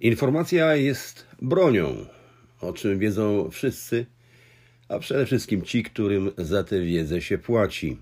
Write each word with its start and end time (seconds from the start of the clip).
Informacja 0.00 0.76
jest 0.76 1.26
bronią, 1.42 2.06
o 2.60 2.72
czym 2.72 2.98
wiedzą 2.98 3.50
wszyscy, 3.50 4.06
a 4.88 4.98
przede 4.98 5.26
wszystkim 5.26 5.62
ci, 5.62 5.82
którym 5.82 6.30
za 6.38 6.64
tę 6.64 6.80
wiedzę 6.80 7.20
się 7.20 7.38
płaci. 7.38 7.98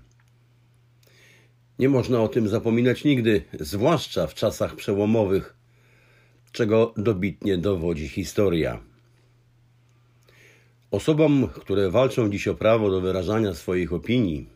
Nie 1.79 1.89
można 1.89 2.21
o 2.21 2.27
tym 2.27 2.47
zapominać 2.47 3.03
nigdy, 3.03 3.43
zwłaszcza 3.59 4.27
w 4.27 4.33
czasach 4.33 4.75
przełomowych, 4.75 5.55
czego 6.51 6.93
dobitnie 6.97 7.57
dowodzi 7.57 8.07
historia. 8.07 8.79
Osobom, 10.91 11.47
które 11.47 11.91
walczą 11.91 12.29
dziś 12.29 12.47
o 12.47 12.55
prawo 12.55 12.91
do 12.91 13.01
wyrażania 13.01 13.53
swoich 13.53 13.93
opinii, 13.93 14.49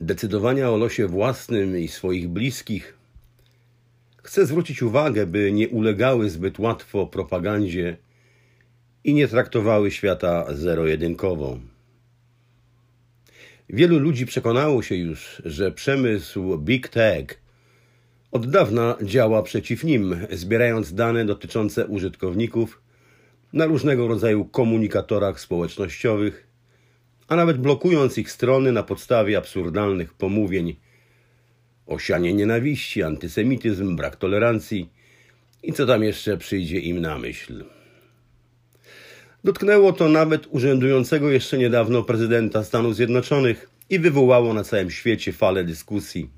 decydowania 0.00 0.70
o 0.70 0.76
losie 0.76 1.06
własnym 1.06 1.78
i 1.78 1.88
swoich 1.88 2.28
bliskich, 2.28 2.99
chcę 4.22 4.46
zwrócić 4.46 4.82
uwagę, 4.82 5.26
by 5.26 5.52
nie 5.52 5.68
ulegały 5.68 6.30
zbyt 6.30 6.58
łatwo 6.58 7.06
propagandzie 7.06 7.96
i 9.04 9.14
nie 9.14 9.28
traktowały 9.28 9.90
świata 9.90 10.46
zero-jedynkowo. 10.54 11.58
Wielu 13.68 13.98
ludzi 13.98 14.26
przekonało 14.26 14.82
się 14.82 14.94
już, 14.94 15.42
że 15.44 15.72
przemysł 15.72 16.58
Big 16.58 16.88
Tech 16.88 17.40
od 18.32 18.50
dawna 18.50 18.96
działa 19.02 19.42
przeciw 19.42 19.84
nim, 19.84 20.16
zbierając 20.30 20.94
dane 20.94 21.24
dotyczące 21.24 21.86
użytkowników 21.86 22.82
na 23.52 23.66
różnego 23.66 24.08
rodzaju 24.08 24.44
komunikatorach 24.44 25.40
społecznościowych, 25.40 26.46
a 27.28 27.36
nawet 27.36 27.58
blokując 27.58 28.18
ich 28.18 28.30
strony 28.30 28.72
na 28.72 28.82
podstawie 28.82 29.38
absurdalnych 29.38 30.14
pomówień 30.14 30.76
osianie 31.90 32.34
nienawiści, 32.34 33.02
antysemityzm, 33.02 33.96
brak 33.96 34.16
tolerancji 34.16 34.88
i 35.62 35.72
co 35.72 35.86
tam 35.86 36.02
jeszcze 36.02 36.36
przyjdzie 36.36 36.78
im 36.78 37.00
na 37.00 37.18
myśl. 37.18 37.64
Dotknęło 39.44 39.92
to 39.92 40.08
nawet 40.08 40.46
urzędującego 40.50 41.30
jeszcze 41.30 41.58
niedawno 41.58 42.02
prezydenta 42.02 42.64
Stanów 42.64 42.96
Zjednoczonych 42.96 43.70
i 43.90 43.98
wywołało 43.98 44.54
na 44.54 44.64
całym 44.64 44.90
świecie 44.90 45.32
falę 45.32 45.64
dyskusji. 45.64 46.30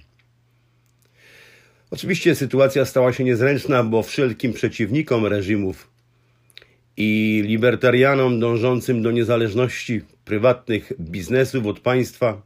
Oczywiście 1.91 2.35
sytuacja 2.35 2.85
stała 2.85 3.13
się 3.13 3.25
niezręczna, 3.25 3.85
bo 3.85 4.03
wszelkim 4.03 4.53
przeciwnikom 4.53 5.27
reżimów 5.27 5.91
i 6.97 7.43
libertarianom 7.47 8.41
dążącym 8.41 9.03
do 9.03 9.11
niezależności 9.11 10.01
prywatnych 10.25 10.93
biznesów 11.01 11.67
od 11.67 11.81
państwa, 11.81 12.43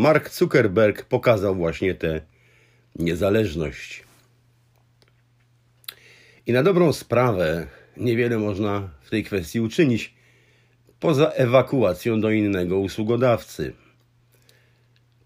Mark 0.00 0.30
Zuckerberg 0.30 1.04
pokazał 1.04 1.54
właśnie 1.54 1.94
tę 1.94 2.20
niezależność. 2.96 4.04
I 6.46 6.52
na 6.52 6.62
dobrą 6.62 6.92
sprawę 6.92 7.66
niewiele 7.96 8.38
można 8.38 8.90
w 9.02 9.10
tej 9.10 9.24
kwestii 9.24 9.60
uczynić, 9.60 10.14
poza 11.00 11.30
ewakuacją 11.30 12.20
do 12.20 12.30
innego 12.30 12.78
usługodawcy. 12.78 13.72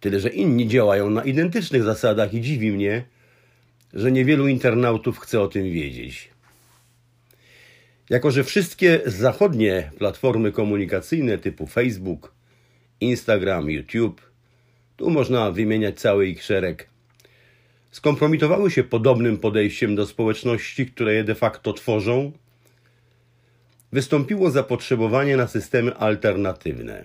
Tyle, 0.01 0.21
że 0.21 0.29
inni 0.29 0.69
działają 0.69 1.11
na 1.11 1.25
identycznych 1.25 1.83
zasadach 1.83 2.35
i 2.35 2.41
dziwi 2.41 2.73
mnie, 2.73 3.05
że 3.93 4.13
niewielu 4.13 4.49
internautów 4.49 5.19
chce 5.19 5.41
o 5.41 5.49
tym 5.49 5.65
wiedzieć. 5.65 6.31
Jako, 8.11 8.31
że 8.31 8.45
wszystkie 8.45 9.01
zachodnie 9.07 9.91
platformy 9.99 10.53
komunikacyjne 10.53 11.39
typu 11.39 11.67
Facebook, 11.67 12.35
Instagram, 13.01 13.71
YouTube, 13.71 14.34
tu 14.97 15.11
można 15.11 15.51
wymieniać 15.51 16.01
cały 16.01 16.27
ich 16.27 16.43
szereg, 16.43 16.89
skompromitowały 17.91 18.71
się 18.71 18.85
podobnym 18.85 19.39
podejściem 19.39 19.97
do 19.97 20.07
społeczności, 20.07 20.87
które 20.87 21.15
je 21.15 21.25
de 21.25 21.35
facto 21.35 21.73
tworzą, 21.73 22.33
wystąpiło 23.93 24.51
zapotrzebowanie 24.51 25.37
na 25.37 25.47
systemy 25.47 25.95
alternatywne. 25.95 27.05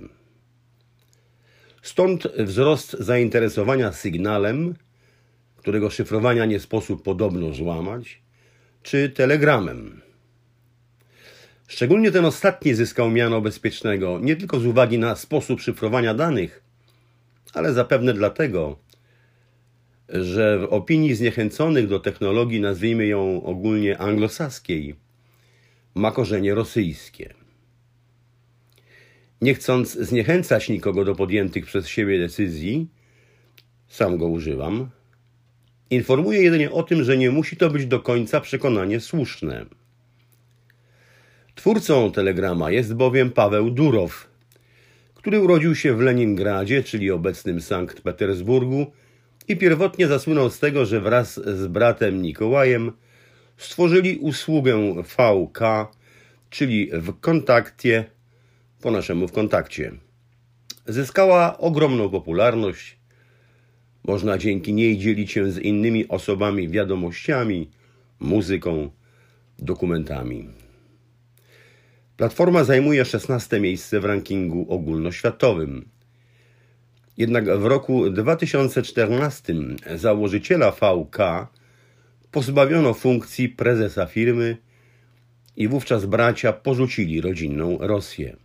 Stąd 1.81 2.27
wzrost 2.37 2.91
zainteresowania 2.99 3.91
sygnałem, 3.91 4.75
którego 5.57 5.89
szyfrowania 5.89 6.45
nie 6.45 6.59
sposób 6.59 7.03
podobno 7.03 7.53
złamać, 7.53 8.21
czy 8.83 9.09
telegramem. 9.09 10.01
Szczególnie 11.67 12.11
ten 12.11 12.25
ostatni 12.25 12.73
zyskał 12.73 13.11
miano 13.11 13.41
bezpiecznego 13.41 14.19
nie 14.21 14.35
tylko 14.35 14.59
z 14.59 14.65
uwagi 14.65 14.99
na 14.99 15.15
sposób 15.15 15.61
szyfrowania 15.61 16.13
danych, 16.13 16.63
ale 17.53 17.73
zapewne 17.73 18.13
dlatego, 18.13 18.79
że 20.09 20.59
w 20.59 20.63
opinii 20.63 21.15
zniechęconych 21.15 21.87
do 21.87 21.99
technologii, 21.99 22.61
nazwijmy 22.61 23.07
ją 23.07 23.43
ogólnie 23.43 23.97
anglosaskiej, 23.97 24.95
ma 25.95 26.11
korzenie 26.11 26.55
rosyjskie. 26.55 27.33
Nie 29.41 29.53
chcąc 29.53 29.91
zniechęcać 29.93 30.69
nikogo 30.69 31.05
do 31.05 31.15
podjętych 31.15 31.65
przez 31.65 31.87
siebie 31.87 32.19
decyzji, 32.19 32.87
sam 33.87 34.17
go 34.17 34.27
używam, 34.27 34.89
informuję 35.89 36.41
jedynie 36.41 36.71
o 36.71 36.83
tym, 36.83 37.03
że 37.03 37.17
nie 37.17 37.31
musi 37.31 37.57
to 37.57 37.69
być 37.69 37.85
do 37.85 37.99
końca 37.99 38.41
przekonanie 38.41 38.99
słuszne. 38.99 39.65
Twórcą 41.55 42.11
telegrama 42.11 42.71
jest 42.71 42.93
bowiem 42.93 43.31
Paweł 43.31 43.71
Durow, 43.71 44.27
który 45.29 45.41
urodził 45.41 45.75
się 45.75 45.93
w 45.93 45.99
Leningradzie, 45.99 46.83
czyli 46.83 47.11
obecnym 47.11 47.61
Sankt 47.61 48.01
Petersburgu, 48.01 48.91
i 49.47 49.57
pierwotnie 49.57 50.07
zasłynął 50.07 50.49
z 50.49 50.59
tego, 50.59 50.85
że 50.85 51.01
wraz 51.01 51.33
z 51.33 51.67
bratem 51.67 52.21
Nikołajem 52.21 52.91
stworzyli 53.57 54.17
usługę 54.17 55.03
VK, 55.03 55.59
czyli 56.49 56.89
w 56.93 57.19
kontakcie, 57.19 58.05
po 58.81 58.91
naszemu 58.91 59.27
w 59.27 59.31
kontakcie. 59.31 59.91
Zyskała 60.87 61.57
ogromną 61.57 62.09
popularność. 62.09 62.97
Można 64.03 64.37
dzięki 64.37 64.73
niej 64.73 64.97
dzielić 64.97 65.31
się 65.31 65.51
z 65.51 65.57
innymi 65.57 66.07
osobami 66.07 66.69
wiadomościami, 66.69 67.69
muzyką, 68.19 68.89
dokumentami. 69.59 70.49
Platforma 72.19 72.63
zajmuje 72.63 73.05
16 73.05 73.59
miejsce 73.59 73.99
w 73.99 74.05
rankingu 74.05 74.65
ogólnoświatowym. 74.69 75.89
Jednak 77.17 77.45
w 77.57 77.65
roku 77.65 78.09
2014 78.09 79.55
założyciela 79.95 80.71
VK 80.71 81.17
pozbawiono 82.31 82.93
funkcji 82.93 83.49
prezesa 83.49 84.05
firmy 84.05 84.57
i 85.57 85.67
wówczas 85.67 86.05
bracia 86.05 86.53
porzucili 86.53 87.21
rodzinną 87.21 87.77
Rosję. 87.81 88.37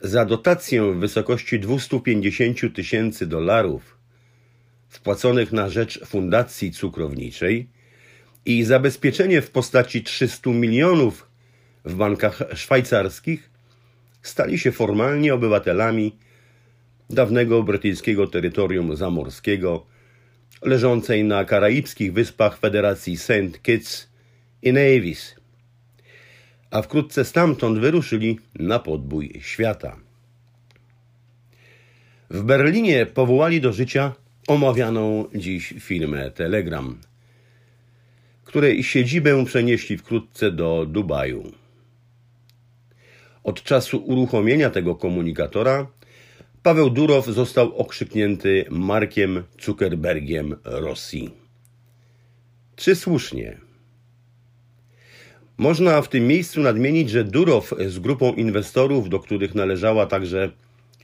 Za 0.00 0.24
dotację 0.24 0.92
w 0.92 0.96
wysokości 0.96 1.60
250 1.60 2.74
tysięcy 2.74 3.26
dolarów 3.26 3.98
wpłaconych 4.88 5.52
na 5.52 5.68
rzecz 5.68 6.04
fundacji 6.04 6.72
cukrowniczej 6.72 7.68
i 8.44 8.64
zabezpieczenie 8.64 9.42
w 9.42 9.50
postaci 9.50 10.02
300 10.02 10.50
milionów 10.50 11.29
w 11.84 11.94
bankach 11.94 12.42
szwajcarskich 12.54 13.50
stali 14.22 14.58
się 14.58 14.72
formalnie 14.72 15.34
obywatelami 15.34 16.16
dawnego 17.10 17.62
brytyjskiego 17.62 18.26
terytorium 18.26 18.96
zamorskiego 18.96 19.86
leżącej 20.62 21.24
na 21.24 21.44
karaibskich 21.44 22.12
wyspach 22.12 22.58
Federacji 22.58 23.16
St. 23.16 23.62
Kitts 23.62 24.08
i 24.62 24.72
Nevis, 24.72 25.34
a 26.70 26.82
wkrótce 26.82 27.24
stamtąd 27.24 27.78
wyruszyli 27.78 28.38
na 28.54 28.78
podbój 28.78 29.40
świata. 29.40 29.96
W 32.30 32.42
Berlinie 32.42 33.06
powołali 33.06 33.60
do 33.60 33.72
życia 33.72 34.12
omawianą 34.46 35.24
dziś 35.34 35.74
firmę 35.80 36.30
Telegram, 36.30 36.98
której 38.44 38.82
siedzibę 38.82 39.44
przenieśli 39.44 39.98
wkrótce 39.98 40.52
do 40.52 40.86
Dubaju. 40.86 41.59
Od 43.44 43.62
czasu 43.62 43.98
uruchomienia 43.98 44.70
tego 44.70 44.94
komunikatora 44.94 45.86
Paweł 46.62 46.90
Durow 46.90 47.26
został 47.26 47.76
okrzyknięty 47.76 48.64
Markiem 48.70 49.42
Zuckerbergiem 49.62 50.56
Rosji. 50.64 51.30
Czy 52.76 52.96
słusznie? 52.96 53.56
Można 55.58 56.02
w 56.02 56.08
tym 56.08 56.26
miejscu 56.26 56.60
nadmienić, 56.60 57.10
że 57.10 57.24
Durow 57.24 57.74
z 57.86 57.98
grupą 57.98 58.32
inwestorów, 58.32 59.08
do 59.08 59.20
których 59.20 59.54
należała 59.54 60.06
także 60.06 60.50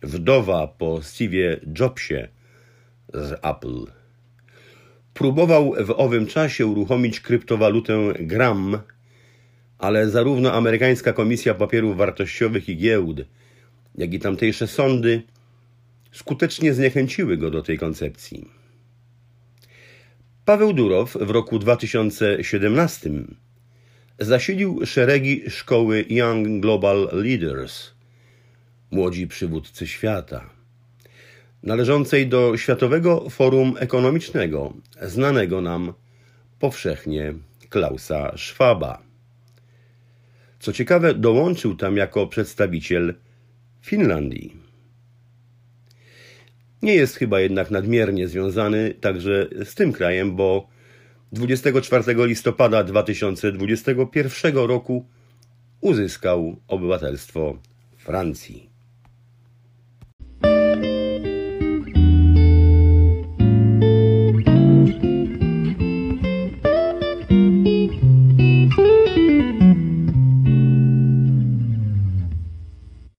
wdowa 0.02 0.66
po 0.66 1.02
Steve 1.02 1.56
Jobsie 1.80 2.28
z 3.14 3.32
Apple, 3.32 3.86
próbował 5.14 5.74
w 5.78 5.90
owym 5.90 6.26
czasie 6.26 6.66
uruchomić 6.66 7.20
kryptowalutę 7.20 8.12
Gram, 8.20 8.78
ale 9.78 10.10
zarówno 10.10 10.52
amerykańska 10.52 11.12
Komisja 11.12 11.54
Papierów 11.54 11.96
Wartościowych 11.96 12.68
i 12.68 12.76
Giełd, 12.76 13.20
jak 13.94 14.14
i 14.14 14.18
tamtejsze 14.18 14.66
sądy 14.66 15.22
skutecznie 16.12 16.74
zniechęciły 16.74 17.36
go 17.36 17.50
do 17.50 17.62
tej 17.62 17.78
koncepcji. 17.78 18.48
Paweł 20.44 20.72
Durow 20.72 21.12
w 21.20 21.30
roku 21.30 21.58
2017 21.58 23.10
zasilił 24.18 24.80
szeregi 24.86 25.50
szkoły 25.50 26.04
Young 26.08 26.60
Global 26.60 27.08
Leaders, 27.12 27.90
młodzi 28.90 29.26
przywódcy 29.26 29.86
świata, 29.86 30.50
należącej 31.62 32.26
do 32.26 32.56
Światowego 32.56 33.30
Forum 33.30 33.74
Ekonomicznego, 33.78 34.72
znanego 35.02 35.60
nam 35.60 35.92
powszechnie 36.58 37.34
Klausa 37.68 38.32
Schwaba. 38.36 39.05
Co 40.58 40.72
ciekawe, 40.72 41.14
dołączył 41.14 41.76
tam 41.76 41.96
jako 41.96 42.26
przedstawiciel 42.26 43.14
Finlandii. 43.82 44.56
Nie 46.82 46.94
jest 46.94 47.16
chyba 47.16 47.40
jednak 47.40 47.70
nadmiernie 47.70 48.28
związany 48.28 48.94
także 49.00 49.48
z 49.64 49.74
tym 49.74 49.92
krajem, 49.92 50.36
bo 50.36 50.68
24 51.32 52.26
listopada 52.26 52.84
2021 52.84 54.56
roku 54.56 55.06
uzyskał 55.80 56.56
obywatelstwo 56.68 57.58
Francji. 57.96 58.75